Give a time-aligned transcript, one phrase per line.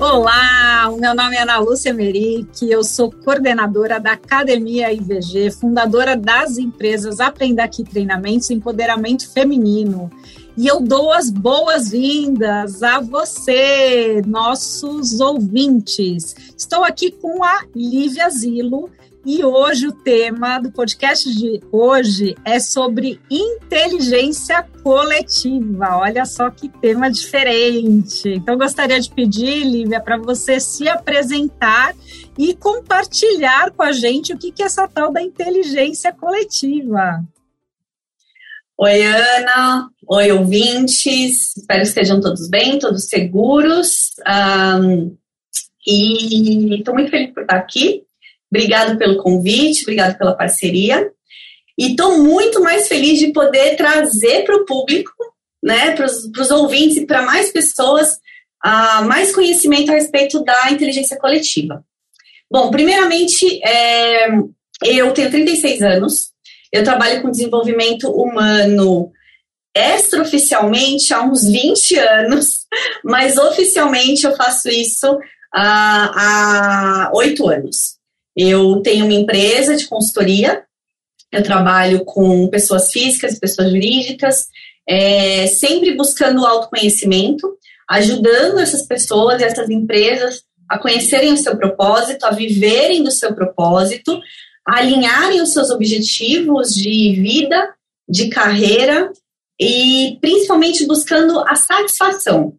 [0.00, 6.16] Olá, o meu nome é Ana Lúcia Meric, eu sou coordenadora da Academia IVG, fundadora
[6.16, 10.10] das empresas Aprenda Aqui Treinamentos Empoderamento Feminino.
[10.56, 16.34] E eu dou as boas-vindas a você, nossos ouvintes.
[16.58, 18.90] Estou aqui com a Lívia Zilo,
[19.24, 25.96] e hoje o tema do podcast de hoje é sobre inteligência coletiva.
[25.96, 28.28] Olha só que tema diferente.
[28.28, 31.94] Então gostaria de pedir, Lívia, para você se apresentar
[32.36, 37.24] e compartilhar com a gente o que é essa tal da inteligência coletiva.
[38.76, 39.88] Oi, Ana.
[40.06, 41.56] Oi, ouvintes.
[41.56, 44.10] Espero que estejam todos bem, todos seguros.
[44.28, 45.16] Um,
[45.86, 48.04] e estou muito feliz por estar aqui.
[48.50, 51.10] Obrigado pelo convite, obrigado pela parceria.
[51.78, 55.12] E estou muito mais feliz de poder trazer para o público,
[55.62, 58.12] né, para os ouvintes e para mais pessoas,
[58.64, 61.84] uh, mais conhecimento a respeito da inteligência coletiva.
[62.50, 64.28] Bom, primeiramente, é,
[64.84, 66.30] eu tenho 36 anos,
[66.72, 69.10] eu trabalho com desenvolvimento humano
[69.74, 72.60] extraoficialmente há uns 20 anos,
[73.04, 75.18] mas oficialmente eu faço isso
[75.52, 77.96] há oito anos.
[78.36, 80.64] Eu tenho uma empresa de consultoria,
[81.30, 84.46] eu trabalho com pessoas físicas pessoas jurídicas,
[84.88, 87.56] é, sempre buscando autoconhecimento,
[87.88, 93.34] ajudando essas pessoas e essas empresas a conhecerem o seu propósito, a viverem do seu
[93.34, 94.18] propósito,
[94.66, 97.74] a alinharem os seus objetivos de vida,
[98.08, 99.12] de carreira
[99.60, 102.54] e principalmente buscando a satisfação,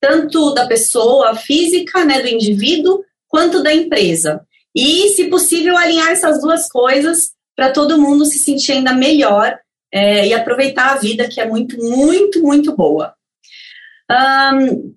[0.00, 4.40] tanto da pessoa física, né, do indivíduo, quanto da empresa.
[4.74, 9.56] E, se possível, alinhar essas duas coisas para todo mundo se sentir ainda melhor
[9.92, 13.14] é, e aproveitar a vida, que é muito, muito, muito boa.
[14.10, 14.92] Um,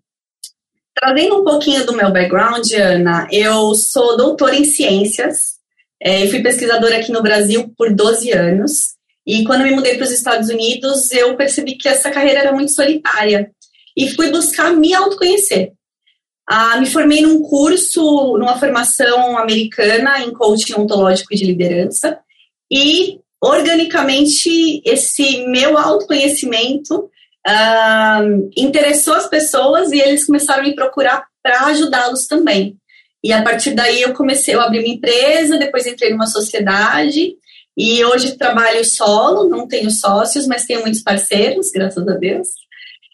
[0.96, 5.58] trazendo um pouquinho do meu background, Ana, eu sou doutora em ciências,
[6.02, 10.12] é, fui pesquisadora aqui no Brasil por 12 anos, e quando me mudei para os
[10.12, 13.52] Estados Unidos, eu percebi que essa carreira era muito solitária,
[13.96, 15.74] e fui buscar me autoconhecer.
[16.48, 22.20] Ah, me formei num curso, numa formação americana em coaching ontológico de liderança
[22.72, 27.10] e organicamente esse meu autoconhecimento
[27.46, 28.22] ah,
[28.56, 32.78] interessou as pessoas e eles começaram a me procurar para ajudá-los também.
[33.24, 37.36] E a partir daí eu comecei, eu abri uma empresa, depois entrei numa sociedade
[37.76, 42.48] e hoje trabalho solo, não tenho sócios, mas tenho muitos parceiros, graças a Deus.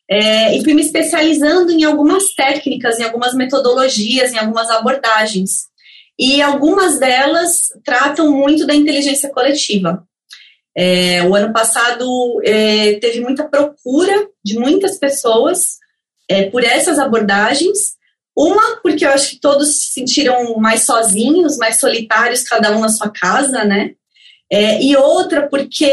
[0.10, 5.68] É, e fui me especializando em algumas técnicas, em algumas metodologias, em algumas abordagens.
[6.20, 10.06] E algumas delas tratam muito da inteligência coletiva.
[10.76, 15.78] É, o ano passado é, teve muita procura de muitas pessoas
[16.30, 17.94] é, por essas abordagens.
[18.36, 22.90] Uma, porque eu acho que todos se sentiram mais sozinhos, mais solitários, cada um na
[22.90, 23.92] sua casa, né?
[24.56, 25.90] É, e outra, porque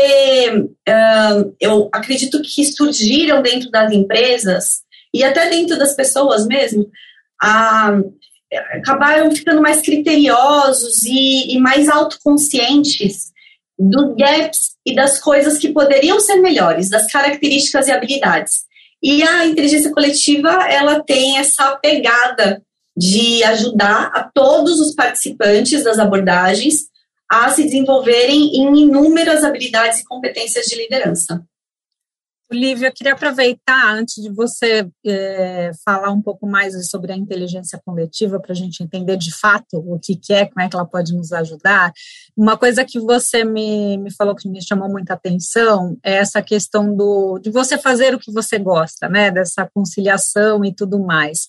[0.86, 4.82] uh, eu acredito que surgiram dentro das empresas
[5.14, 8.14] e até dentro das pessoas mesmo, uh,
[8.74, 13.30] acabaram ficando mais criteriosos e, e mais autoconscientes
[13.78, 18.64] dos gaps e das coisas que poderiam ser melhores, das características e habilidades.
[19.02, 22.62] E a inteligência coletiva, ela tem essa pegada
[22.94, 26.89] de ajudar a todos os participantes das abordagens
[27.30, 31.44] a se desenvolverem em inúmeras habilidades e competências de liderança.
[32.52, 37.80] Lívia, eu queria aproveitar, antes de você é, falar um pouco mais sobre a inteligência
[37.84, 40.84] coletiva, para a gente entender de fato o que, que, é, como é que ela
[40.84, 41.92] pode nos ajudar.
[42.36, 46.92] Uma coisa que você me, me falou que me chamou muita atenção é essa questão
[46.92, 49.30] do, de você fazer o que você gosta, né?
[49.30, 51.48] Dessa conciliação e tudo mais.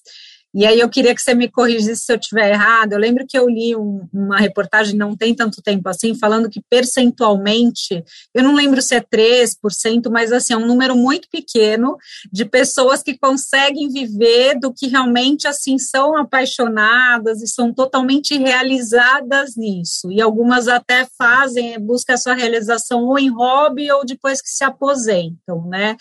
[0.53, 2.94] E aí eu queria que você me corrigisse se eu estiver errado.
[2.94, 6.62] Eu lembro que eu li um, uma reportagem não tem tanto tempo assim, falando que
[6.69, 8.03] percentualmente,
[8.34, 11.98] eu não lembro se é 3%, mas assim, é um número muito pequeno
[12.31, 19.56] de pessoas que conseguem viver do que realmente assim são apaixonadas e são totalmente realizadas
[19.56, 20.12] nisso.
[20.12, 24.63] E algumas até fazem, buscam a sua realização ou em hobby ou depois que se
[24.63, 25.95] aposentam, né?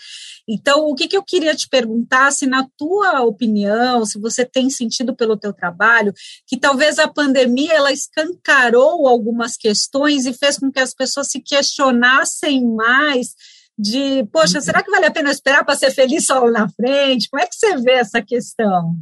[0.47, 4.69] Então, o que, que eu queria te perguntar, se na tua opinião, se você tem
[4.69, 6.13] sentido pelo teu trabalho,
[6.47, 11.41] que talvez a pandemia ela escancarou algumas questões e fez com que as pessoas se
[11.41, 13.35] questionassem mais
[13.77, 17.29] de, poxa, será que vale a pena esperar para ser feliz só lá na frente?
[17.29, 18.95] Como é que você vê essa questão?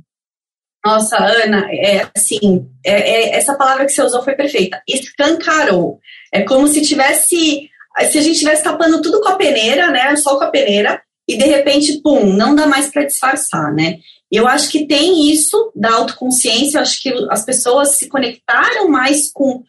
[0.86, 4.82] Nossa, Ana, é assim, é, é, essa palavra que você usou foi perfeita.
[4.88, 6.00] Escancarou.
[6.34, 7.70] É como se tivesse,
[8.10, 10.16] se a gente estivesse tapando tudo com a peneira, né?
[10.16, 14.00] Só com a peneira, e de repente, pum, não dá mais para disfarçar, né?
[14.32, 19.32] Eu acho que tem isso da autoconsciência, eu acho que as pessoas se conectaram mais
[19.32, 19.64] com,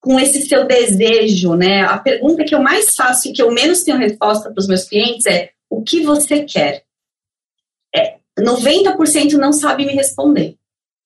[0.00, 1.82] com esse seu desejo, né?
[1.82, 4.84] A pergunta que eu mais faço e que eu menos tenho resposta para os meus
[4.84, 6.84] clientes é: o que você quer?
[7.94, 10.56] É, 90% não sabe me responder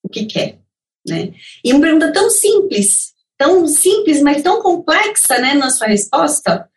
[0.03, 0.59] o que quer,
[1.07, 1.33] né?
[1.65, 6.69] E uma pergunta tão simples, tão simples, mas tão complexa, né, na sua resposta.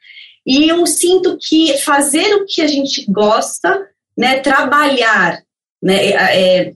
[0.46, 5.44] E eu sinto que fazer o que a gente gosta, né, trabalhar
[5.82, 6.74] né, é, é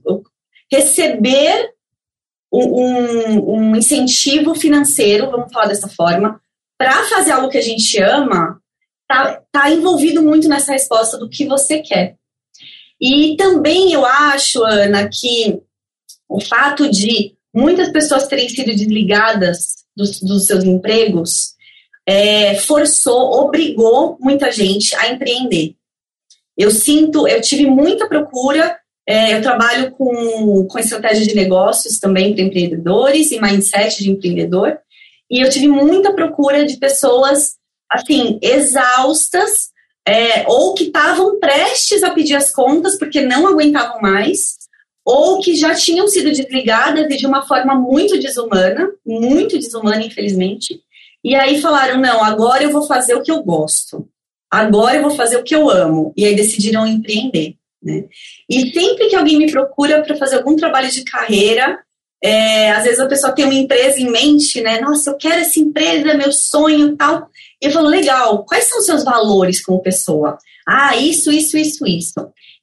[0.71, 1.69] receber
[2.51, 6.39] um, um, incentivo financeiro, vamos falar dessa forma,
[6.77, 8.59] para fazer algo que a gente ama,
[9.07, 12.15] tá, tá envolvido muito nessa resposta do que você quer.
[12.99, 15.61] E também eu acho, Ana, que
[16.27, 21.55] o fato de muitas pessoas terem sido desligadas dos, dos seus empregos
[22.05, 25.75] é, forçou, obrigou muita gente a empreender.
[26.57, 32.33] Eu sinto, eu tive muita procura é, eu trabalho com, com estratégia de negócios também
[32.33, 34.77] para empreendedores e mindset de empreendedor.
[35.29, 37.55] E eu tive muita procura de pessoas,
[37.89, 39.69] assim, exaustas,
[40.07, 44.57] é, ou que estavam prestes a pedir as contas porque não aguentavam mais,
[45.03, 50.79] ou que já tinham sido desligadas e de uma forma muito desumana, muito desumana, infelizmente.
[51.23, 54.07] E aí falaram: não, agora eu vou fazer o que eu gosto,
[54.49, 56.11] agora eu vou fazer o que eu amo.
[56.17, 57.55] E aí decidiram empreender.
[57.85, 58.05] Né?
[58.49, 61.79] E sempre que alguém me procura para fazer algum trabalho de carreira,
[62.23, 64.81] é, às vezes a pessoa tem uma empresa em mente, né?
[64.81, 67.29] Nossa, eu quero essa empresa, meu sonho tal.
[67.61, 70.37] E eu falo, legal, quais são os seus valores como pessoa?
[70.67, 72.15] Ah, isso, isso, isso, isso.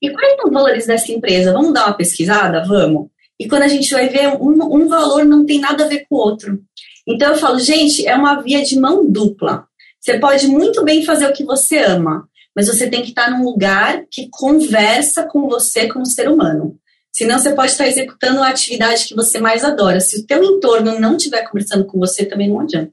[0.02, 1.52] E quais são os valores dessa empresa?
[1.52, 2.64] Vamos dar uma pesquisada?
[2.66, 3.08] Vamos.
[3.38, 6.16] E quando a gente vai ver, um, um valor não tem nada a ver com
[6.16, 6.58] o outro.
[7.06, 9.66] Então eu falo, gente, é uma via de mão dupla.
[10.00, 13.44] Você pode muito bem fazer o que você ama, mas você tem que estar num
[13.44, 16.78] lugar que conversa com você como ser humano.
[17.12, 20.00] Senão você pode estar executando a atividade que você mais adora.
[20.00, 22.92] Se o teu entorno não estiver conversando com você, também não adianta.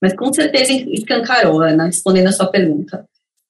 [0.00, 3.04] Mas com certeza escancarou, Ana, respondendo a sua pergunta.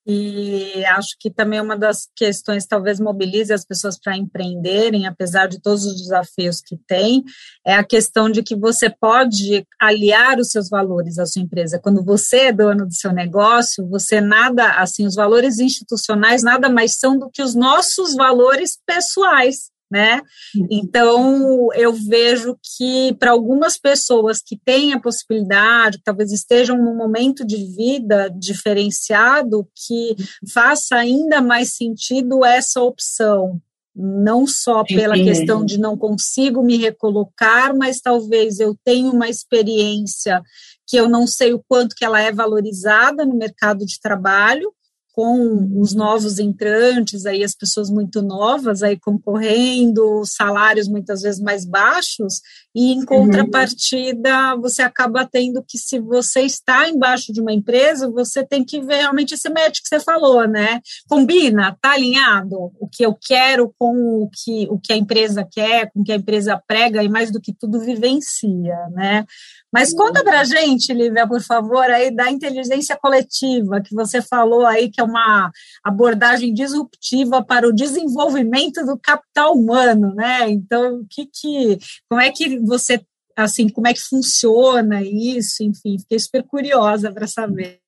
[0.06, 5.60] E acho que também uma das questões talvez mobilize as pessoas para empreenderem, apesar de
[5.60, 7.22] todos os desafios que tem,
[7.64, 11.78] é a questão de que você pode aliar os seus valores à sua empresa.
[11.78, 16.98] Quando você é dono do seu negócio, você nada, assim, os valores institucionais nada mais
[16.98, 20.22] são do que os nossos valores pessoais né?
[20.70, 26.96] Então, eu vejo que para algumas pessoas que têm a possibilidade, que talvez estejam num
[26.96, 30.16] momento de vida diferenciado, que
[30.50, 33.60] faça ainda mais sentido essa opção,
[33.94, 35.24] não só pela Sim.
[35.24, 40.40] questão de não consigo me recolocar, mas talvez eu tenha uma experiência
[40.86, 44.72] que eu não sei o quanto que ela é valorizada no mercado de trabalho,
[45.12, 51.66] com os novos entrantes, aí as pessoas muito novas aí concorrendo, salários muitas vezes mais
[51.66, 52.40] baixos,
[52.74, 53.06] e em uhum.
[53.06, 58.80] contrapartida você acaba tendo que, se você está embaixo de uma empresa, você tem que
[58.80, 60.80] ver realmente esse match que você falou, né?
[61.06, 65.90] Combina, tá alinhado o que eu quero com o que, o que a empresa quer,
[65.92, 69.26] com o que a empresa prega, e mais do que tudo vivencia, né?
[69.72, 74.66] Mas conta para a gente, Lívia, por favor, aí da inteligência coletiva, que você falou
[74.66, 75.50] aí que é uma
[75.82, 80.50] abordagem disruptiva para o desenvolvimento do capital humano, né?
[80.50, 83.00] Então, que que, como é que você,
[83.34, 85.62] assim, como é que funciona isso?
[85.62, 87.78] Enfim, fiquei super curiosa para saber.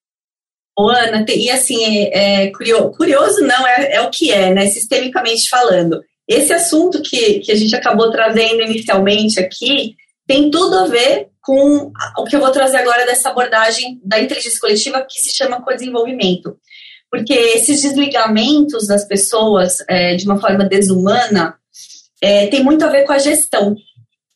[0.77, 4.67] Ô, Ana, e assim, é, é curioso, curioso não, é, é o que é, né?
[4.69, 6.03] Sistemicamente falando.
[6.27, 9.95] Esse assunto que, que a gente acabou trazendo inicialmente aqui
[10.27, 14.59] tem tudo a ver com o que eu vou trazer agora dessa abordagem da inteligência
[14.59, 16.59] coletiva que se chama co-desenvolvimento.
[17.11, 21.57] Porque esses desligamentos das pessoas é, de uma forma desumana
[22.21, 23.77] é, tem muito a ver com a gestão.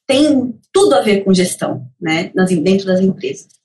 [0.07, 2.30] Tem tudo a ver com gestão, né,
[2.62, 3.59] dentro das empresas.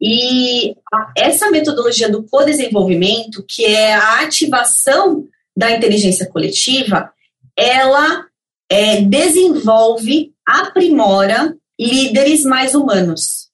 [0.00, 0.74] E
[1.16, 7.12] essa metodologia do co-desenvolvimento, que é a ativação da inteligência coletiva,
[7.56, 8.26] ela
[8.68, 13.48] é, desenvolve, aprimora líderes mais humanos.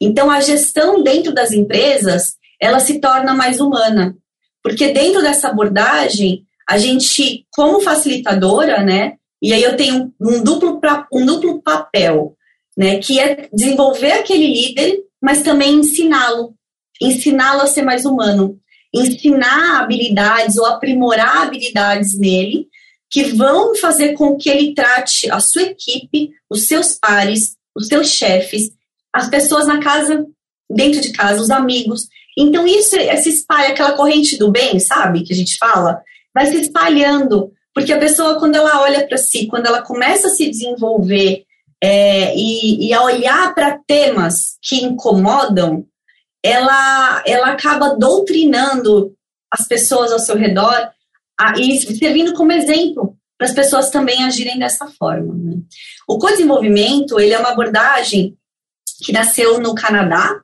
[0.00, 4.16] Então, a gestão dentro das empresas, ela se torna mais humana.
[4.62, 10.80] Porque dentro dessa abordagem, a gente, como facilitadora, né, e aí eu tenho um duplo,
[11.12, 12.36] um duplo papel,
[12.76, 16.54] né, que é desenvolver aquele líder, mas também ensiná-lo,
[17.00, 18.58] ensiná-lo a ser mais humano,
[18.94, 22.68] ensinar habilidades ou aprimorar habilidades nele
[23.12, 28.08] que vão fazer com que ele trate a sua equipe, os seus pares, os seus
[28.08, 28.70] chefes,
[29.12, 30.24] as pessoas na casa,
[30.70, 32.08] dentro de casa, os amigos.
[32.36, 36.00] Então, isso se espalha, aquela corrente do bem, sabe, que a gente fala,
[36.34, 40.30] vai se espalhando, porque a pessoa, quando ela olha para si, quando ela começa a
[40.30, 41.44] se desenvolver
[41.82, 45.84] é, e, e a olhar para temas que incomodam,
[46.42, 49.14] ela, ela acaba doutrinando
[49.50, 50.90] as pessoas ao seu redor
[51.38, 55.34] a, e servindo como exemplo para as pessoas também agirem dessa forma.
[55.34, 55.56] Né?
[56.08, 58.36] O co-desenvolvimento ele é uma abordagem
[59.02, 60.40] que nasceu no Canadá,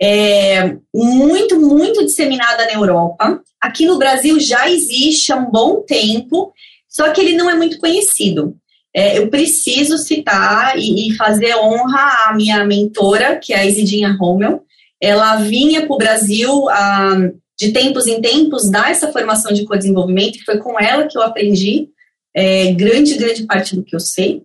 [0.00, 3.42] é, muito, muito disseminada na Europa.
[3.60, 6.52] Aqui no Brasil já existe há um bom tempo,
[6.88, 8.56] só que ele não é muito conhecido.
[8.94, 14.16] É, eu preciso citar e, e, fazer honra à minha mentora, que é a Isidinha
[14.18, 14.62] Rommel.
[15.00, 20.44] Ela vinha para o Brasil ah, de tempos em tempos dar essa formação de co-desenvolvimento,
[20.44, 21.88] foi com ela que eu aprendi
[22.34, 24.42] é, grande, grande parte do que eu sei.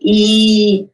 [0.00, 0.86] E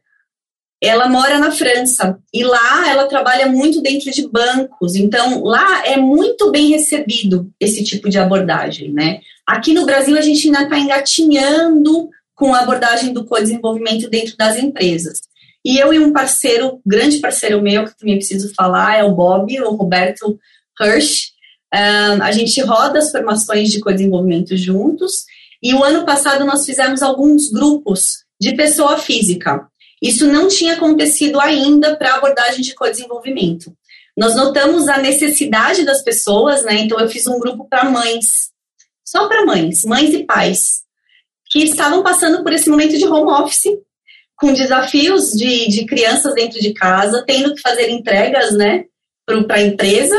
[0.81, 5.97] ela mora na França e lá ela trabalha muito dentro de bancos, então lá é
[5.97, 9.19] muito bem recebido esse tipo de abordagem, né?
[9.45, 14.57] Aqui no Brasil a gente ainda está engatinhando com a abordagem do co-desenvolvimento dentro das
[14.57, 15.19] empresas.
[15.65, 19.59] E eu e um parceiro, grande parceiro meu, que também preciso falar, é o Bob,
[19.61, 20.39] o Roberto
[20.79, 21.31] Hirsch.
[21.73, 25.25] Um, a gente roda as formações de co-desenvolvimento juntos.
[25.61, 29.67] E o ano passado nós fizemos alguns grupos de pessoa física.
[30.01, 33.73] Isso não tinha acontecido ainda para abordagem de co-desenvolvimento.
[34.17, 36.75] Nós notamos a necessidade das pessoas, né?
[36.79, 38.49] Então eu fiz um grupo para mães,
[39.05, 40.81] só para mães, mães e pais,
[41.49, 43.77] que estavam passando por esse momento de home office,
[44.35, 48.85] com desafios de, de crianças dentro de casa, tendo que fazer entregas, né,
[49.25, 50.15] para a empresa,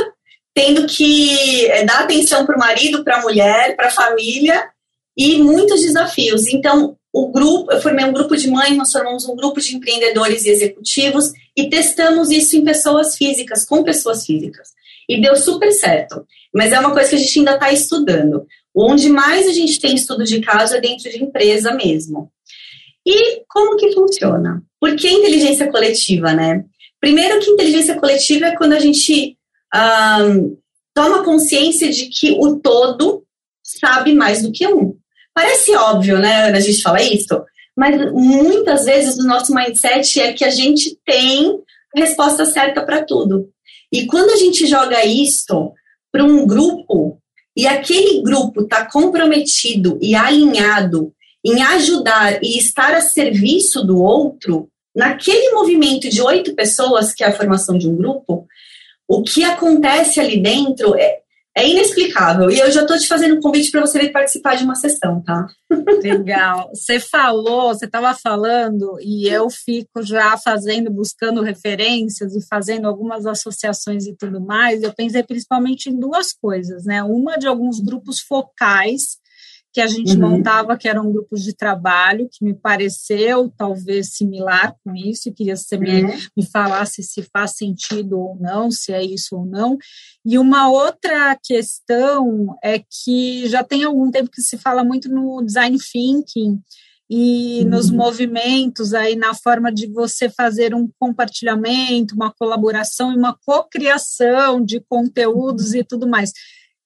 [0.55, 4.69] tendo que é, dar atenção para o marido, para a mulher, para a família,
[5.17, 6.47] e muios desafios.
[6.49, 10.45] Então, o grupo, eu formei um grupo de mães, nós formamos um grupo de empreendedores
[10.45, 14.69] e executivos e testamos isso em pessoas físicas, com pessoas físicas.
[15.09, 16.25] E deu super certo.
[16.55, 18.47] Mas é uma coisa que a gente ainda está estudando.
[18.75, 22.31] Onde mais a gente tem estudo de caso é dentro de empresa mesmo.
[23.05, 24.63] E como que funciona?
[24.81, 26.65] Por que inteligência coletiva, né?
[27.01, 29.37] Primeiro que inteligência coletiva é quando a gente
[29.75, 30.57] um,
[30.95, 33.25] toma consciência de que o todo
[33.63, 34.97] sabe mais do que um.
[35.35, 37.43] Parece óbvio, né, Ana, a gente fala isso,
[37.77, 41.61] mas muitas vezes o nosso mindset é que a gente tem
[41.97, 43.49] a resposta certa para tudo.
[43.93, 45.73] E quando a gente joga isto
[46.13, 47.21] para um grupo
[47.57, 51.13] e aquele grupo está comprometido e alinhado
[51.45, 57.29] em ajudar e estar a serviço do outro, naquele movimento de oito pessoas, que é
[57.29, 58.47] a formação de um grupo,
[59.11, 61.19] o que acontece ali dentro é,
[61.57, 62.49] é inexplicável.
[62.49, 65.21] E eu já estou te fazendo um convite para você vir participar de uma sessão,
[65.21, 65.49] tá?
[66.01, 66.71] Legal.
[66.73, 73.27] Você falou, você estava falando, e eu fico já fazendo, buscando referências e fazendo algumas
[73.27, 74.81] associações e tudo mais.
[74.81, 77.03] Eu pensei principalmente em duas coisas, né?
[77.03, 79.19] Uma de alguns grupos focais
[79.73, 80.31] que a gente uhum.
[80.31, 85.55] montava, que eram grupos de trabalho, que me pareceu talvez similar com isso, e queria
[85.55, 86.19] que você me, uhum.
[86.37, 89.79] me falasse se faz sentido ou não, se é isso ou não.
[90.25, 95.43] E uma outra questão é que já tem algum tempo que se fala muito no
[95.43, 96.61] design thinking,
[97.13, 97.71] e uhum.
[97.71, 104.65] nos movimentos aí na forma de você fazer um compartilhamento, uma colaboração e uma cocriação
[104.65, 106.31] de conteúdos e tudo mais.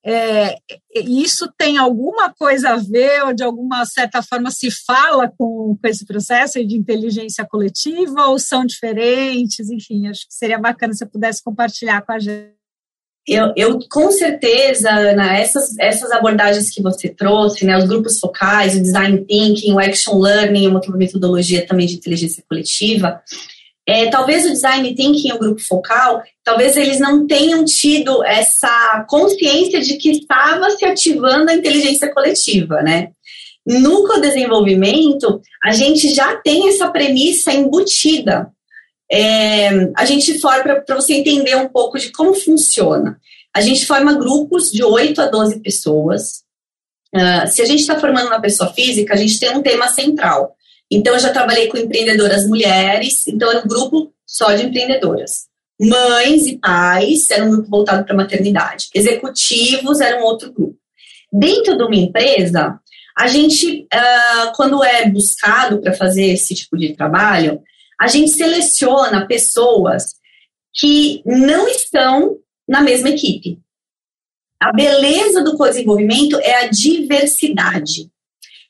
[0.07, 0.57] É,
[0.95, 5.89] isso tem alguma coisa a ver, ou de alguma certa forma se fala com, com
[5.89, 9.71] esse processo de inteligência coletiva, ou são diferentes?
[9.71, 12.53] Enfim, acho que seria bacana se você pudesse compartilhar com a gente.
[13.27, 18.77] Eu, eu, com certeza, Ana, essas, essas abordagens que você trouxe, né, os grupos focais,
[18.77, 23.23] o design thinking, o action learning, uma metodologia também de inteligência coletiva,
[23.87, 29.81] é, talvez o design thinking, o grupo focal, talvez eles não tenham tido essa consciência
[29.81, 33.11] de que estava se ativando a inteligência coletiva, né?
[33.67, 38.51] No co-desenvolvimento, a gente já tem essa premissa embutida.
[39.11, 43.19] É, a gente forma, para você entender um pouco de como funciona,
[43.55, 46.43] a gente forma grupos de 8 a 12 pessoas.
[47.15, 50.57] Uh, se a gente está formando uma pessoa física, a gente tem um tema central.
[50.95, 55.47] Então, eu já trabalhei com empreendedoras mulheres, então era um grupo só de empreendedoras.
[55.81, 58.89] Mães e pais, era um grupo voltado para maternidade.
[58.95, 60.77] Executivos, era um outro grupo.
[61.33, 62.79] Dentro de uma empresa,
[63.19, 67.61] a gente, uh, quando é buscado para fazer esse tipo de trabalho,
[68.01, 70.15] a gente seleciona pessoas
[70.73, 73.59] que não estão na mesma equipe.
[74.61, 78.11] A beleza do co-desenvolvimento é a diversidade.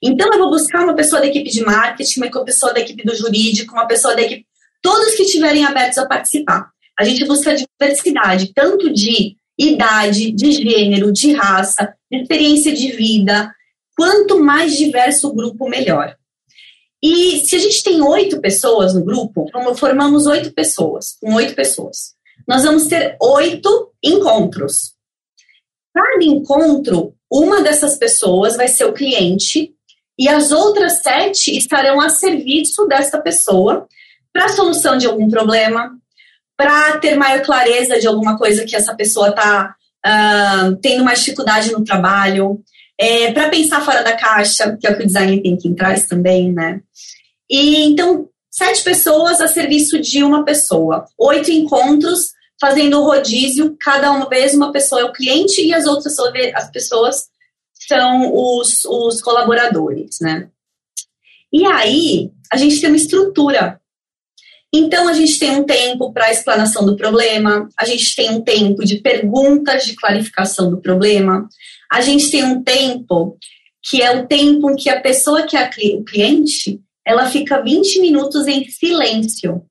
[0.07, 3.17] Então, eu vou buscar uma pessoa da equipe de marketing, uma pessoa da equipe do
[3.17, 4.47] jurídico, uma pessoa da equipe.
[4.83, 6.71] Todos que estiverem abertos a participar.
[7.01, 13.51] A gente busca diversidade, tanto de idade, de gênero, de raça, de experiência de vida.
[13.97, 16.15] Quanto mais diverso o grupo, melhor.
[17.03, 22.15] E se a gente tem oito pessoas no grupo, formamos oito pessoas, com oito pessoas.
[22.47, 24.93] Nós vamos ter oito encontros.
[25.95, 29.74] Cada encontro, uma dessas pessoas vai ser o cliente
[30.19, 33.87] e as outras sete estarão a serviço dessa pessoa
[34.33, 35.93] para a solução de algum problema,
[36.57, 41.21] para ter maior clareza de alguma coisa que essa pessoa está uh, ah, tendo mais
[41.21, 42.63] dificuldade no trabalho,
[42.99, 46.53] é, para pensar fora da caixa, que é o que o design thinking traz também,
[46.53, 46.81] né?
[47.51, 54.13] E então, sete pessoas a serviço de uma pessoa, oito encontros fazendo o rodízio, cada
[54.13, 56.17] uma vez uma pessoa é o cliente e as outras
[56.55, 57.25] as pessoas
[57.87, 60.49] são os, os colaboradores, né?
[61.53, 63.81] E aí, a gente tem uma estrutura
[64.77, 68.85] então, a gente tem um tempo para explanação do problema, a gente tem um tempo
[68.85, 71.49] de perguntas de clarificação do problema,
[71.93, 73.39] a gente tem um tempo
[73.81, 78.01] que é o tempo em que a pessoa que é o cliente, ela fica 20
[78.01, 79.65] minutos em silêncio.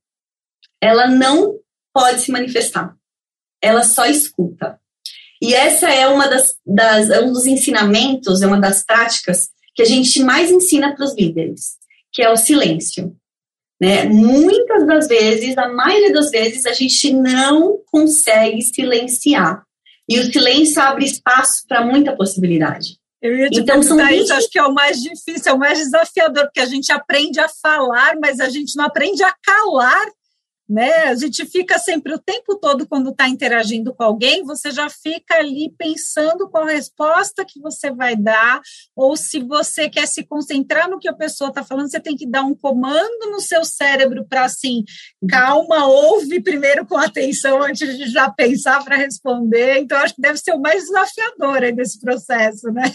[0.79, 1.59] Ela não
[1.93, 2.95] pode se manifestar.
[3.61, 4.79] Ela só escuta.
[5.43, 9.81] E essa é uma das, das é um dos ensinamentos, é uma das práticas que
[9.81, 11.73] a gente mais ensina para os líderes,
[12.13, 13.13] que é o silêncio.
[13.81, 14.05] Né?
[14.05, 19.63] Muitas das vezes, a maioria das vezes, a gente não consegue silenciar.
[20.07, 22.97] E o silêncio abre espaço para muita possibilidade.
[23.21, 24.21] Eu ia te então, são 20...
[24.21, 27.41] isso, acho que é o mais difícil, é o mais desafiador, porque a gente aprende
[27.41, 30.05] a falar, mas a gente não aprende a calar
[30.73, 30.91] né?
[31.03, 35.35] A gente fica sempre o tempo todo quando está interagindo com alguém, você já fica
[35.35, 38.59] ali pensando qual resposta que você vai dar,
[38.95, 42.27] ou se você quer se concentrar no que a pessoa está falando, você tem que
[42.27, 44.83] dar um comando no seu cérebro para assim,
[45.29, 49.77] calma, ouve primeiro com atenção antes de já pensar para responder.
[49.77, 52.91] Então, acho que deve ser o mais desafiador aí desse processo, né?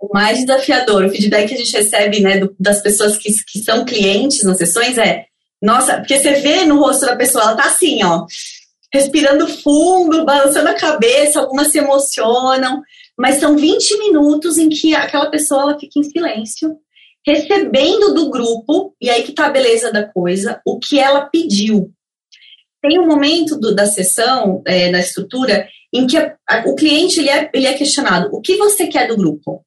[0.00, 3.60] o mais desafiador, o feedback que a gente recebe né, do, das pessoas que, que
[3.60, 5.26] são clientes nas sessões é
[5.64, 8.26] nossa, porque você vê no rosto da pessoa, ela tá assim, ó,
[8.92, 12.82] respirando fundo, balançando a cabeça, algumas se emocionam,
[13.18, 16.76] mas são 20 minutos em que aquela pessoa ela fica em silêncio,
[17.26, 21.90] recebendo do grupo, e aí que tá a beleza da coisa, o que ela pediu.
[22.82, 27.20] Tem um momento do, da sessão, é, da estrutura, em que a, a, o cliente
[27.20, 29.64] ele é, ele é questionado: o que você quer do grupo?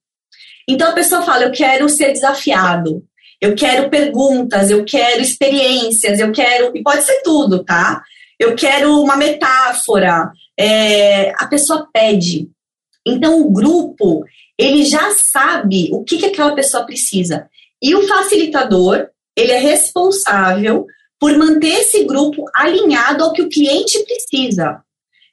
[0.68, 3.02] Então a pessoa fala: eu quero ser desafiado,
[3.40, 6.76] eu quero perguntas, eu quero experiências, eu quero.
[6.76, 8.02] E pode ser tudo, tá?
[8.38, 10.30] Eu quero uma metáfora.
[10.58, 12.48] É, a pessoa pede.
[13.06, 14.24] Então, o grupo,
[14.58, 17.48] ele já sabe o que, que aquela pessoa precisa.
[17.80, 20.84] E o facilitador, ele é responsável
[21.18, 24.82] por manter esse grupo alinhado ao que o cliente precisa.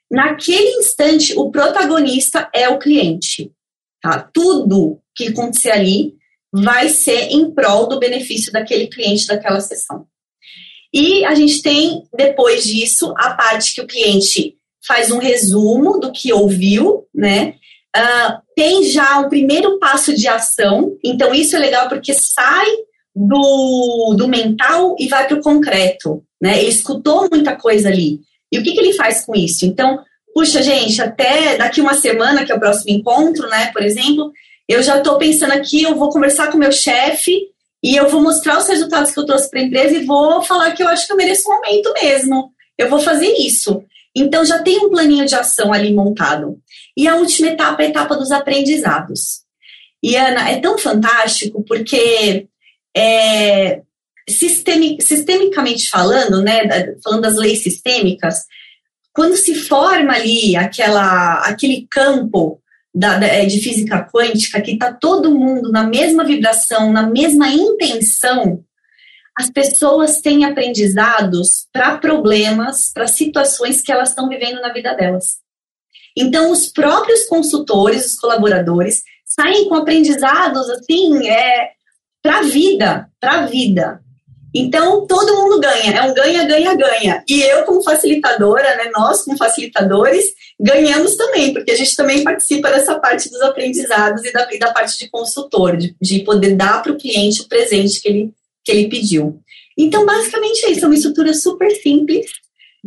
[0.10, 3.52] Naquele instante, o protagonista é o cliente.
[4.00, 4.30] Tá?
[4.32, 6.14] Tudo que acontecer ali
[6.64, 10.06] vai ser em prol do benefício daquele cliente daquela sessão.
[10.94, 14.56] E a gente tem, depois disso, a parte que o cliente
[14.88, 17.56] faz um resumo do que ouviu, né?
[17.96, 22.68] Uh, tem já um primeiro passo de ação, então isso é legal porque sai
[23.14, 26.60] do, do mental e vai para o concreto, né?
[26.60, 28.22] Ele escutou muita coisa ali.
[28.52, 29.66] E o que, que ele faz com isso?
[29.66, 30.00] Então,
[30.34, 34.32] puxa, gente, até daqui uma semana, que é o próximo encontro, né, por exemplo,
[34.68, 37.50] eu já estou pensando aqui, eu vou conversar com o meu chefe
[37.84, 40.72] e eu vou mostrar os resultados que eu trouxe para a empresa e vou falar
[40.72, 42.52] que eu acho que eu mereço um aumento mesmo.
[42.78, 43.84] Eu vou fazer isso.
[44.16, 46.58] Então já tem um planinho de ação ali montado.
[46.98, 49.44] E a última etapa é a etapa dos aprendizados.
[50.02, 52.48] E Ana, é tão fantástico porque
[52.96, 53.82] é,
[54.28, 58.46] sistemi, sistemicamente falando, né, falando das leis sistêmicas,
[59.14, 62.62] quando se forma ali aquela, aquele campo
[62.96, 68.64] da, é, de física quântica, que está todo mundo na mesma vibração, na mesma intenção,
[69.38, 75.40] as pessoas têm aprendizados para problemas, para situações que elas estão vivendo na vida delas.
[76.16, 81.72] Então, os próprios consultores, os colaboradores, saem com aprendizados assim, é,
[82.24, 84.02] para a vida, para a vida.
[84.58, 87.24] Então, todo mundo ganha, é um ganha, ganha, ganha.
[87.28, 90.24] E eu, como facilitadora, né, nós, como facilitadores,
[90.58, 94.72] ganhamos também, porque a gente também participa dessa parte dos aprendizados e da, e da
[94.72, 98.32] parte de consultor, de, de poder dar para o cliente o presente que ele,
[98.64, 99.42] que ele pediu.
[99.78, 102.28] Então, basicamente é isso, é uma estrutura super simples,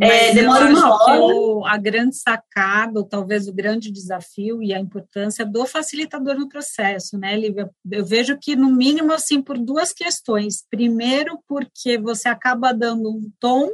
[0.01, 1.21] é, demora uma hora.
[1.21, 6.49] O, a grande sacada, ou talvez o grande desafio e a importância do facilitador no
[6.49, 7.71] processo, né, Lívia?
[7.91, 10.65] Eu vejo que, no mínimo, assim, por duas questões.
[10.71, 13.69] Primeiro, porque você acaba dando um tom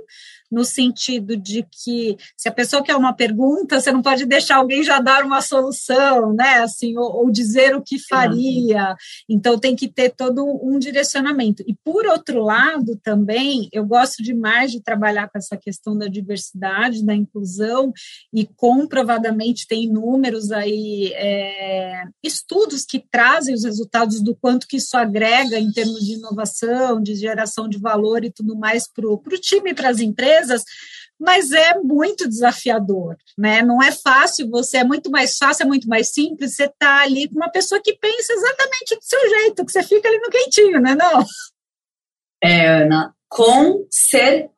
[0.50, 4.84] no sentido de que se a pessoa quer uma pergunta, você não pode deixar alguém
[4.84, 6.58] já dar uma solução, né?
[6.58, 8.94] Assim, ou, ou dizer o que faria.
[9.28, 11.64] Então tem que ter todo um direcionamento.
[11.66, 17.04] E por outro lado, também eu gosto demais de trabalhar com essa questão da diversidade,
[17.04, 17.92] da inclusão,
[18.32, 24.96] e comprovadamente tem números aí, é, estudos que trazem os resultados do quanto que isso
[24.96, 29.70] agrega em termos de inovação, de geração de valor e tudo mais para o time
[29.70, 30.64] e para as empresas
[31.18, 33.62] mas é muito desafiador, né?
[33.62, 37.28] Não é fácil, você é muito mais fácil, é muito mais simples, você tá ali
[37.28, 40.80] com uma pessoa que pensa exatamente do seu jeito, que você fica ali no quentinho,
[40.80, 40.94] né?
[40.94, 41.24] Não?
[42.42, 44.53] É, Ana, com certeza,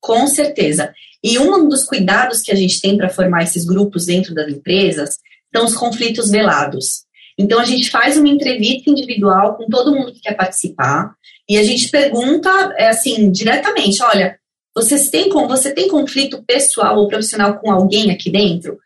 [0.00, 0.92] com certeza.
[1.22, 5.18] E um dos cuidados que a gente tem para formar esses grupos dentro das empresas
[5.54, 7.04] são os conflitos velados.
[7.38, 11.14] Então, a gente faz uma entrevista individual com todo mundo que quer participar
[11.48, 14.38] e a gente pergunta, é, assim, diretamente: olha,
[14.74, 18.78] você tem, você tem conflito pessoal ou profissional com alguém aqui dentro?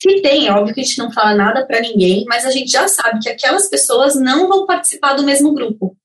[0.00, 2.70] Se tem, é óbvio que a gente não fala nada para ninguém, mas a gente
[2.70, 5.96] já sabe que aquelas pessoas não vão participar do mesmo grupo.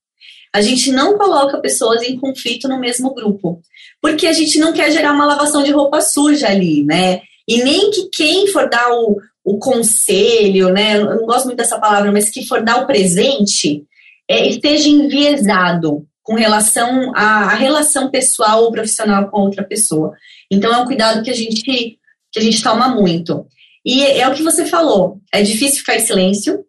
[0.53, 3.61] A gente não coloca pessoas em conflito no mesmo grupo,
[4.01, 7.21] porque a gente não quer gerar uma lavação de roupa suja ali, né?
[7.47, 10.97] E nem que quem for dar o, o conselho, né?
[10.97, 13.83] Eu não gosto muito dessa palavra, mas que for dar o presente,
[14.29, 20.13] é, esteja enviesado com relação à, relação pessoal ou profissional com outra pessoa.
[20.49, 23.45] Então é um cuidado que a gente que a gente toma muito.
[23.85, 26.65] E é o que você falou, é difícil ficar em silêncio.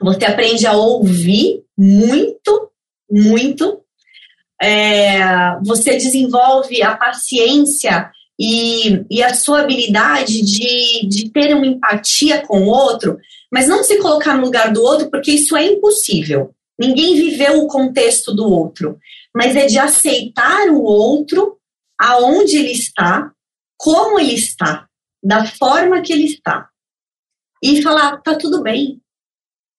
[0.00, 2.70] Você aprende a ouvir muito,
[3.12, 3.80] muito.
[4.60, 12.46] É, você desenvolve a paciência e, e a sua habilidade de, de ter uma empatia
[12.46, 13.18] com o outro,
[13.50, 16.54] mas não se colocar no lugar do outro, porque isso é impossível.
[16.78, 18.98] Ninguém viveu o contexto do outro,
[19.34, 21.58] mas é de aceitar o outro
[21.98, 23.30] aonde ele está,
[23.76, 24.88] como ele está,
[25.22, 26.68] da forma que ele está.
[27.62, 29.00] E falar, tá tudo bem,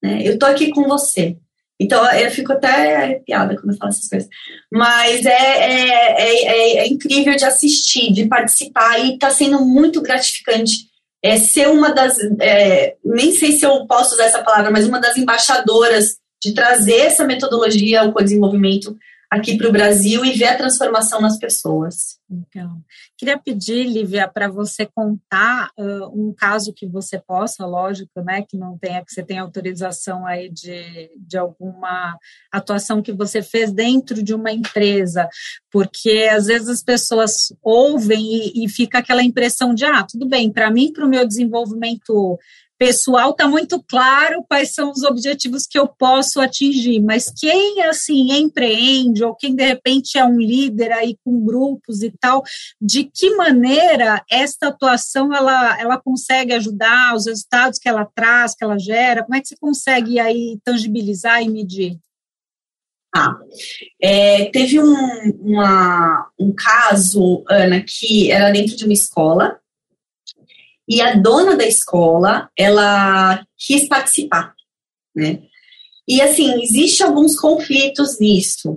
[0.01, 0.21] né?
[0.23, 1.37] Eu tô aqui com você.
[1.79, 4.29] Então, eu fico até arrepiada quando eu falo essas coisas.
[4.71, 10.01] Mas é, é, é, é, é incrível de assistir, de participar, e está sendo muito
[10.01, 10.87] gratificante
[11.23, 12.17] é, ser uma das.
[12.41, 16.97] É, nem sei se eu posso usar essa palavra, mas uma das embaixadoras de trazer
[16.97, 18.95] essa metodologia, o co-desenvolvimento
[19.33, 22.19] aqui para o Brasil e ver a transformação nas pessoas.
[22.29, 22.83] Então,
[23.17, 28.55] queria pedir, Lívia, para você contar uh, um caso que você possa, lógico, né, que
[28.57, 32.15] não tenha, que você tenha autorização aí de, de alguma
[32.51, 35.27] atuação que você fez dentro de uma empresa,
[35.71, 40.51] porque às vezes as pessoas ouvem e, e fica aquela impressão de, ah, tudo bem,
[40.51, 42.37] para mim, para o meu desenvolvimento
[42.85, 48.33] pessoal está muito claro quais são os objetivos que eu posso atingir, mas quem assim
[48.33, 52.43] empreende ou quem de repente é um líder aí com grupos e tal,
[52.81, 58.65] de que maneira esta atuação ela, ela consegue ajudar os resultados que ela traz, que
[58.65, 61.97] ela gera, como é que você consegue aí tangibilizar e medir?
[63.15, 63.37] Ah,
[64.01, 69.57] é, teve um, uma, um caso, Ana, que era dentro de uma escola,
[70.93, 74.53] e a dona da escola, ela quis participar,
[75.15, 75.39] né?
[76.07, 78.73] E assim, existe alguns conflitos nisso.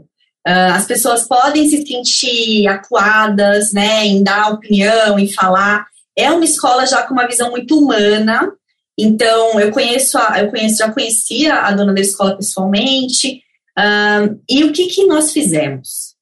[0.46, 5.86] Uh, as pessoas podem se sentir acuadas, né, em dar opinião, em falar.
[6.16, 8.50] É uma escola já com uma visão muito humana.
[8.96, 13.42] Então, eu conheço, a, eu conheço, já conhecia a dona da escola pessoalmente.
[13.78, 16.14] Uh, e o que que nós fizemos?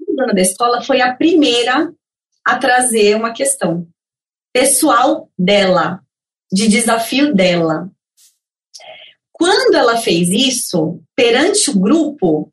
[0.00, 1.92] A dona da escola foi a primeira
[2.48, 3.86] a trazer uma questão
[4.50, 6.00] pessoal dela,
[6.50, 7.90] de desafio dela.
[9.30, 12.50] Quando ela fez isso, perante o grupo,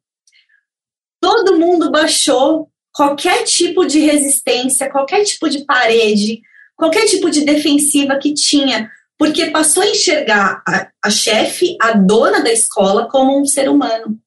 [1.22, 6.42] todo mundo baixou qualquer tipo de resistência, qualquer tipo de parede,
[6.76, 12.42] qualquer tipo de defensiva que tinha, porque passou a enxergar a, a chefe, a dona
[12.42, 14.20] da escola, como um ser humano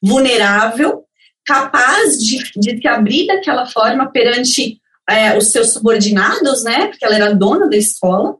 [0.00, 1.04] vulnerável,
[1.44, 6.86] capaz de, de se abrir daquela forma perante é, os seus subordinados, né?
[6.86, 8.36] Porque ela era dona da escola.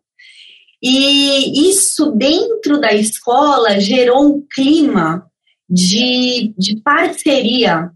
[0.83, 5.27] E isso dentro da escola gerou um clima
[5.69, 7.91] de, de parceria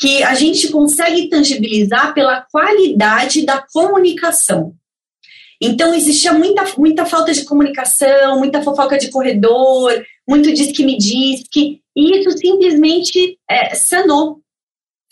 [0.00, 4.74] que a gente consegue tangibilizar pela qualidade da comunicação.
[5.60, 9.92] Então, existia muita, muita falta de comunicação, muita fofoca de corredor,
[10.26, 14.40] muito diz que me diz que, e isso simplesmente é, sanou,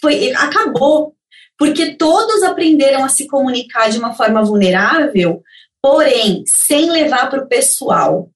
[0.00, 1.15] foi, acabou
[1.58, 5.42] porque todos aprenderam a se comunicar de uma forma vulnerável,
[5.82, 8.30] porém, sem levar para o pessoal.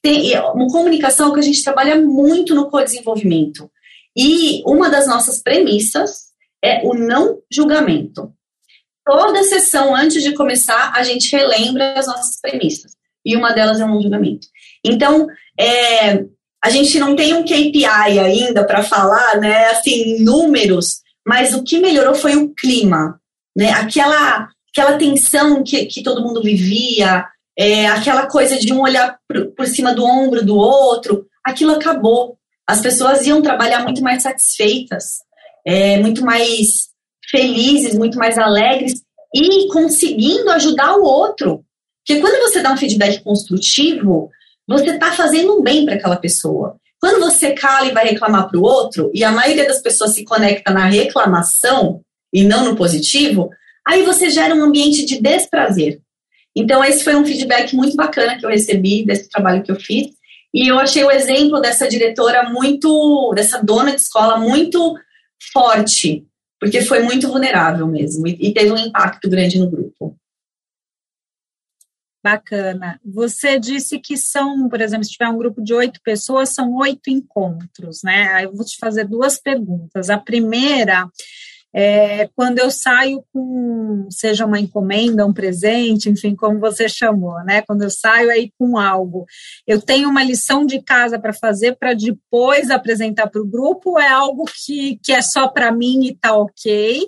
[0.00, 3.70] Tem, uma comunicação que a gente trabalha muito no co-desenvolvimento.
[4.16, 6.32] E uma das nossas premissas
[6.62, 8.32] é o não julgamento.
[9.04, 12.92] Toda sessão, antes de começar, a gente relembra as nossas premissas.
[13.24, 14.46] E uma delas é o não julgamento.
[14.84, 15.26] Então,
[15.58, 16.24] é,
[16.62, 21.78] a gente não tem um KPI ainda para falar, né, assim, números, mas o que
[21.78, 23.20] melhorou foi o clima,
[23.56, 29.18] né, aquela, aquela tensão que, que todo mundo vivia, é, aquela coisa de um olhar
[29.28, 32.36] por, por cima do ombro do outro, aquilo acabou.
[32.66, 35.18] As pessoas iam trabalhar muito mais satisfeitas,
[35.66, 36.88] é, muito mais
[37.30, 39.02] felizes, muito mais alegres
[39.34, 41.64] e conseguindo ajudar o outro.
[42.04, 44.30] Porque quando você dá um feedback construtivo,
[44.66, 46.76] você está fazendo um bem para aquela pessoa.
[47.02, 50.24] Quando você cala e vai reclamar para o outro, e a maioria das pessoas se
[50.24, 52.00] conecta na reclamação
[52.32, 53.50] e não no positivo,
[53.84, 56.00] aí você gera um ambiente de desprazer.
[56.54, 60.12] Então, esse foi um feedback muito bacana que eu recebi desse trabalho que eu fiz.
[60.54, 64.94] E eu achei o exemplo dessa diretora muito, dessa dona de escola muito
[65.52, 66.24] forte,
[66.60, 69.91] porque foi muito vulnerável mesmo e teve um impacto grande no grupo.
[72.22, 73.00] Bacana.
[73.04, 77.10] Você disse que são, por exemplo, se tiver um grupo de oito pessoas, são oito
[77.10, 78.28] encontros, né?
[78.34, 80.08] Aí eu vou te fazer duas perguntas.
[80.08, 81.08] A primeira
[81.74, 87.62] é, quando eu saio com, seja uma encomenda, um presente, enfim, como você chamou, né?
[87.62, 89.24] Quando eu saio aí com algo,
[89.66, 94.08] eu tenho uma lição de casa para fazer para depois apresentar para o grupo, é
[94.08, 97.00] algo que, que é só para mim e tá ok.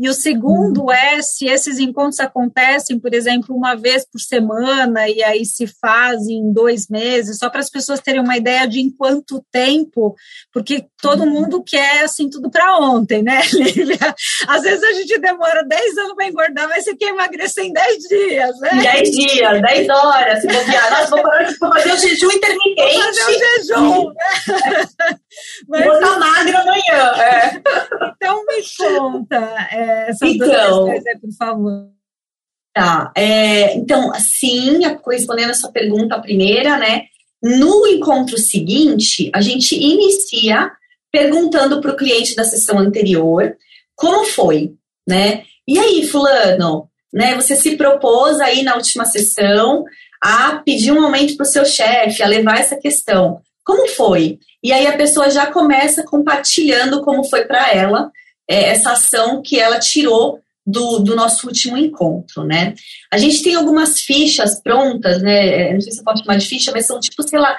[0.00, 0.92] E o segundo uhum.
[0.92, 6.38] é se esses encontros acontecem, por exemplo, uma vez por semana e aí se fazem
[6.38, 10.16] em dois meses, só para as pessoas terem uma ideia de em quanto tempo,
[10.54, 11.30] porque todo uhum.
[11.30, 14.14] mundo quer assim tudo para ontem, né, Lívia?
[14.48, 17.98] Às vezes a gente demora 10 anos para engordar, mas você quer emagrecer em 10
[18.04, 18.70] dias, né?
[18.82, 20.90] 10 dias, 10 horas, se bobear.
[20.90, 22.94] Nossa, vou, parar, vou fazer o jejum intermitente.
[22.94, 25.18] Vou fazer o jejum, né?
[25.68, 27.12] Mas, vou estar magra amanhã.
[27.18, 27.62] É.
[28.16, 31.90] Então me conta é, essas então, duas questões por favor.
[32.72, 37.06] Tá, é, então, sim, respondendo a sua pergunta, a primeira, né?
[37.42, 40.70] No encontro seguinte, a gente inicia
[41.10, 43.56] perguntando para o cliente da sessão anterior
[43.96, 44.72] como foi,
[45.06, 45.44] né?
[45.66, 47.34] E aí, fulano, né?
[47.34, 49.84] Você se propôs aí na última sessão
[50.22, 53.40] a pedir um aumento para o seu chefe, a levar essa questão.
[53.64, 54.38] Como foi?
[54.62, 58.10] E aí a pessoa já começa compartilhando como foi para ela
[58.50, 62.74] é, essa ação que ela tirou do, do, nosso último encontro, né?
[63.12, 65.70] A gente tem algumas fichas prontas, né?
[65.70, 67.56] É, não sei se pode chamar de ficha, mas são tipo, sei lá,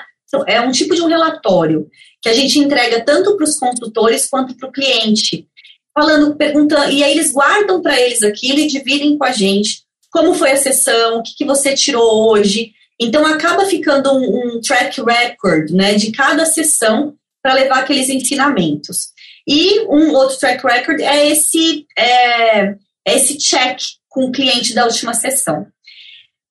[0.47, 1.89] é um tipo de um relatório
[2.21, 5.47] que a gente entrega tanto para os consultores quanto para o cliente
[5.93, 10.34] falando, perguntando, e aí eles guardam para eles aquilo e dividem com a gente como
[10.34, 12.73] foi a sessão, o que, que você tirou hoje.
[12.99, 19.08] Então acaba ficando um, um track record né, de cada sessão para levar aqueles ensinamentos.
[19.47, 22.69] E um outro track record é esse, é,
[23.06, 25.67] é esse check com o cliente da última sessão.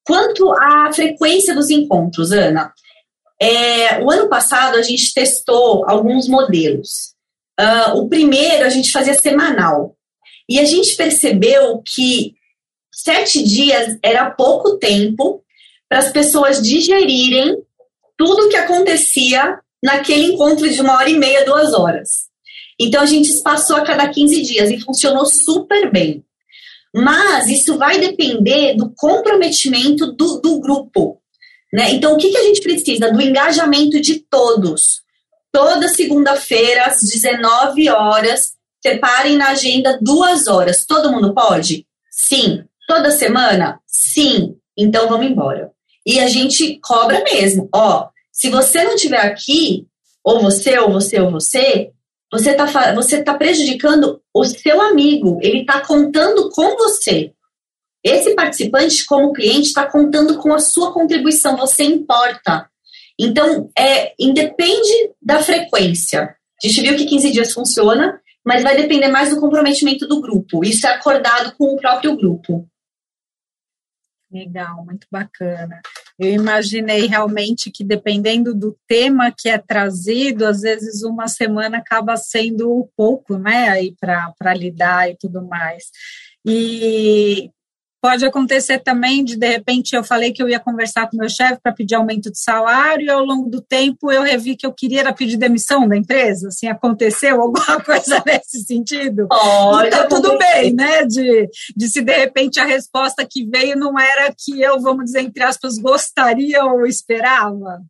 [0.05, 2.73] Quanto à frequência dos encontros, Ana,
[3.41, 7.15] é, o ano passado a gente testou alguns modelos.
[7.59, 9.95] Uh, o primeiro a gente fazia semanal.
[10.49, 12.35] E a gente percebeu que
[12.93, 15.45] sete dias era pouco tempo
[15.89, 17.57] para as pessoas digerirem
[18.17, 22.30] tudo o que acontecia naquele encontro de uma hora e meia, duas horas.
[22.81, 26.25] Então a gente espaçou a cada 15 dias e funcionou super bem.
[26.95, 31.21] Mas isso vai depender do comprometimento do, do grupo.
[31.73, 31.93] Né?
[31.93, 33.13] Então, o que, que a gente precisa?
[33.13, 35.03] Do engajamento de todos
[35.53, 38.53] toda segunda-feira, às 19 horas.
[38.83, 40.87] Separem na agenda duas horas.
[40.87, 41.87] Todo mundo pode?
[42.11, 42.65] Sim.
[42.89, 43.79] Toda semana?
[43.87, 44.57] Sim.
[44.77, 45.71] Então vamos embora.
[46.07, 47.69] E a gente cobra mesmo.
[47.75, 49.87] Ó, se você não estiver aqui,
[50.25, 51.91] ou você, ou você, ou você,
[52.33, 55.39] você está você tá prejudicando o seu amigo.
[55.43, 57.33] Ele está contando com você.
[58.05, 61.57] Esse participante, como cliente, está contando com a sua contribuição.
[61.57, 62.71] Você importa.
[63.19, 66.35] Então, é, independe da frequência.
[66.63, 70.65] A gente viu que 15 dias funciona, mas vai depender mais do comprometimento do grupo.
[70.65, 72.67] Isso é acordado com o próprio grupo.
[74.33, 75.83] Legal, muito bacana.
[76.21, 82.15] Eu imaginei realmente que dependendo do tema que é trazido, às vezes uma semana acaba
[82.15, 85.85] sendo pouco, né, aí para lidar e tudo mais.
[86.45, 87.51] E
[88.03, 91.61] Pode acontecer também de, de repente, eu falei que eu ia conversar com meu chefe
[91.63, 95.13] para pedir aumento de salário e ao longo do tempo eu revi que eu queria
[95.13, 96.49] pedir demissão da empresa.
[96.49, 99.29] Assim, aconteceu alguma coisa nesse sentido?
[99.87, 101.05] Então, tudo bem, né?
[101.05, 105.21] De, de se de repente a resposta que veio não era que eu, vamos dizer,
[105.21, 107.83] entre aspas, gostaria ou esperava.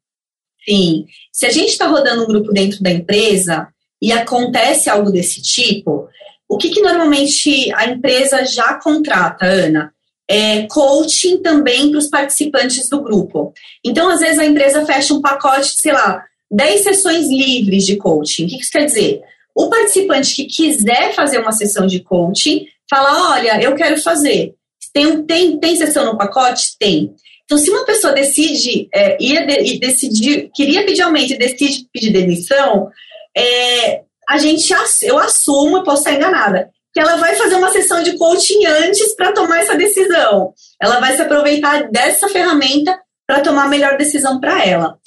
[0.68, 1.06] Sim.
[1.32, 3.68] Se a gente está rodando um grupo dentro da empresa
[4.02, 6.08] e acontece algo desse tipo,
[6.48, 9.94] o que, que normalmente a empresa já contrata, Ana?
[10.30, 13.52] É, coaching também para os participantes do grupo.
[13.84, 18.44] Então, às vezes, a empresa fecha um pacote sei lá, 10 sessões livres de coaching.
[18.44, 19.20] O que isso quer dizer?
[19.52, 24.54] O participante que quiser fazer uma sessão de coaching, fala: olha, eu quero fazer.
[24.92, 26.76] Tem, tem, tem sessão no pacote?
[26.78, 27.12] Tem.
[27.44, 32.12] Então, se uma pessoa decide, é, ia de, decidir, queria pedir aumento e decide pedir
[32.12, 32.88] demissão,
[33.36, 38.16] é, a gente, eu assumo, posso estar enganada, que ela vai fazer uma sessão de
[38.16, 40.52] coaching antes para tomar essa decisão.
[40.80, 44.98] Ela vai se aproveitar dessa ferramenta para tomar a melhor decisão para ela.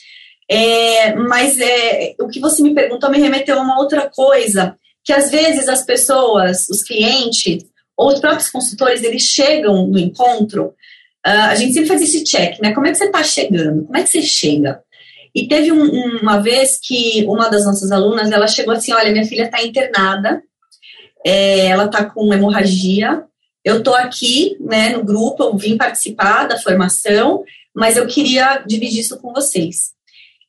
[0.50, 5.12] É, mas é, o que você me perguntou me remeteu a uma outra coisa, que
[5.12, 7.64] às vezes as pessoas, os clientes
[7.98, 10.74] ou os próprios consultores, eles chegam no encontro,
[11.26, 12.74] uh, a gente sempre faz esse check, né?
[12.74, 13.86] Como é que você está chegando?
[13.86, 14.82] Como é que você chega?
[15.36, 19.26] E teve um, uma vez que uma das nossas alunas, ela chegou assim, olha, minha
[19.26, 20.42] filha está internada,
[21.26, 23.24] é, ela está com hemorragia.
[23.64, 29.00] Eu estou aqui né, no grupo, eu vim participar da formação, mas eu queria dividir
[29.00, 29.94] isso com vocês.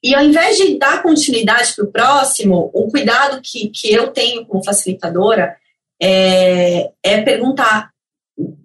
[0.03, 4.45] E ao invés de dar continuidade para o próximo, o cuidado que, que eu tenho
[4.45, 5.57] como facilitadora
[6.03, 7.91] é, é perguntar: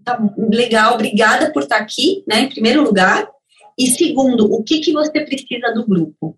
[0.03, 3.29] tá legal, obrigada por estar tá aqui, né, em primeiro lugar.
[3.77, 6.37] E segundo, o que, que você precisa do grupo?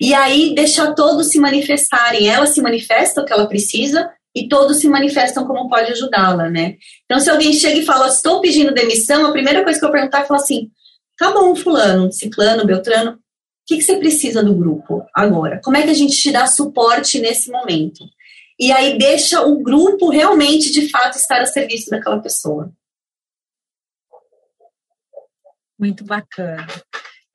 [0.00, 2.28] E aí deixar todos se manifestarem.
[2.28, 6.76] Ela se manifesta o que ela precisa, e todos se manifestam como pode ajudá-la, né?
[7.06, 10.20] Então, se alguém chega e fala, estou pedindo demissão, a primeira coisa que eu perguntar
[10.20, 10.70] é falar assim,
[11.16, 13.18] tá bom, fulano, ciclano, beltrano, o
[13.66, 15.58] que, que você precisa do grupo agora?
[15.64, 18.04] Como é que a gente te dá suporte nesse momento?
[18.60, 22.70] E aí deixa o grupo realmente, de fato, estar a serviço daquela pessoa.
[25.78, 26.66] Muito bacana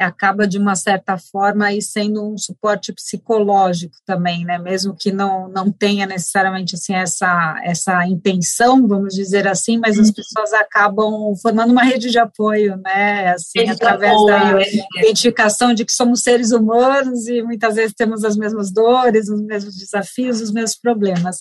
[0.02, 4.58] acaba de uma certa forma aí sendo um suporte psicológico também, né?
[4.58, 10.08] Mesmo que não, não tenha necessariamente assim essa essa intenção, vamos dizer assim, mas as
[10.08, 10.14] uhum.
[10.14, 13.30] pessoas acabam formando uma rede de apoio, né?
[13.34, 14.66] Assim, rede através apoio, da é.
[15.00, 19.76] identificação de que somos seres humanos e muitas vezes temos as mesmas dores, os mesmos
[19.78, 21.38] desafios, os mesmos problemas.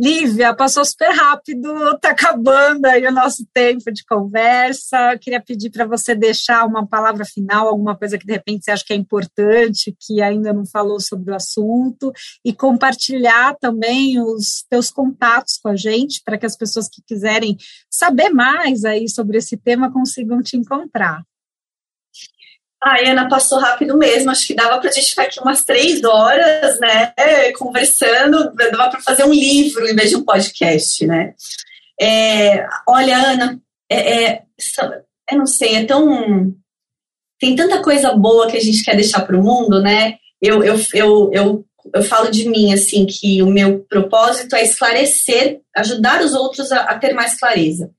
[0.00, 5.12] Lívia, passou super rápido, está acabando aí o nosso tempo de conversa.
[5.12, 8.70] Eu queria pedir para você deixar uma palavra final, alguma coisa que de repente você
[8.70, 12.12] acha que é importante, que ainda não falou sobre o assunto,
[12.44, 17.56] e compartilhar também os teus contatos com a gente, para que as pessoas que quiserem
[17.90, 21.22] saber mais aí sobre esse tema consigam te encontrar.
[22.80, 26.04] A Ana passou rápido mesmo, acho que dava para a gente ficar aqui umas três
[26.04, 27.12] horas, né,
[27.58, 31.34] conversando, dava para fazer um livro em vez de um podcast, né.
[32.00, 34.42] É, olha, Ana, é, é,
[35.32, 36.54] eu não sei, é tão
[37.38, 40.16] tem tanta coisa boa que a gente quer deixar para o mundo, né?
[40.40, 45.60] Eu, eu, eu, eu, eu falo de mim, assim, que o meu propósito é esclarecer,
[45.76, 47.90] ajudar os outros a, a ter mais clareza.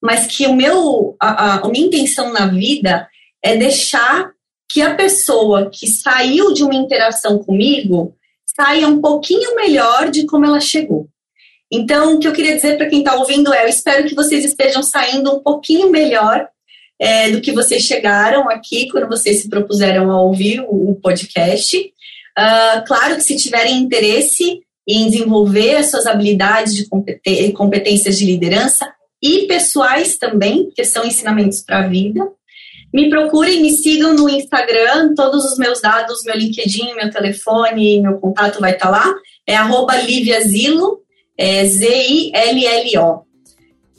[0.00, 3.08] Mas que o meu, a, a, a minha intenção na vida
[3.42, 4.30] é deixar
[4.70, 10.44] que a pessoa que saiu de uma interação comigo saia um pouquinho melhor de como
[10.44, 11.08] ela chegou.
[11.70, 14.44] Então, o que eu queria dizer para quem está ouvindo é: eu espero que vocês
[14.44, 16.48] estejam saindo um pouquinho melhor
[17.00, 21.76] é, do que vocês chegaram aqui quando vocês se propuseram a ouvir o, o podcast.
[21.78, 26.86] Uh, claro que se tiverem interesse em desenvolver as suas habilidades de
[27.52, 32.20] competências de liderança e pessoais também, que são ensinamentos para a vida.
[32.92, 38.18] Me procurem, me sigam no Instagram, todos os meus dados, meu LinkedIn, meu telefone, meu
[38.18, 39.14] contato vai estar tá lá.
[39.46, 41.00] É arroba Liviazilo,
[41.36, 43.24] é Z-I-L-L-O.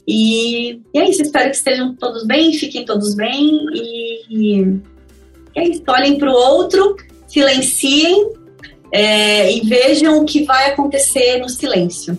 [0.08, 4.82] E, e é isso, espero que estejam todos bem, fiquem todos bem e, e
[5.56, 6.96] é isso, olhem para o outro,
[7.28, 8.30] silenciem
[8.92, 12.18] é, e vejam o que vai acontecer no silêncio.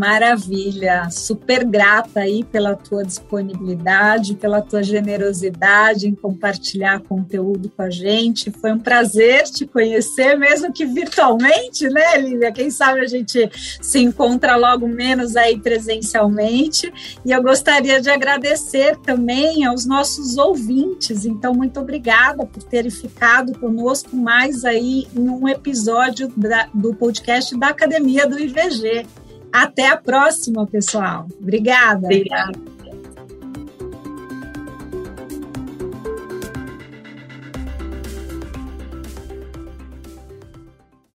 [0.00, 7.90] Maravilha, super grata aí pela tua disponibilidade, pela tua generosidade em compartilhar conteúdo com a
[7.90, 8.50] gente.
[8.50, 12.50] Foi um prazer te conhecer, mesmo que virtualmente, né, Lívia?
[12.50, 13.50] Quem sabe a gente
[13.82, 16.90] se encontra logo menos aí presencialmente.
[17.22, 21.26] E eu gostaria de agradecer também aos nossos ouvintes.
[21.26, 27.54] Então, muito obrigada por terem ficado conosco mais aí em um episódio da, do podcast
[27.58, 29.06] da Academia do IVG.
[29.52, 31.26] Até a próxima, pessoal.
[31.40, 32.06] Obrigada.
[32.06, 32.52] Obrigada.